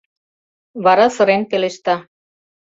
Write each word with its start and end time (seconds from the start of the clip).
Вара 0.83 1.07
сырен 1.15 1.41
пелешта: 1.49 1.95